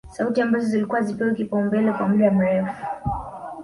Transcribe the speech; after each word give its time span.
Sauti 0.13 0.41
ambazo 0.41 0.67
zilikuwa 0.67 0.99
hazipewi 1.01 1.35
kipaumbele 1.35 1.91
kwa 1.93 2.07
muda 2.07 2.31
mrefu 2.31 2.85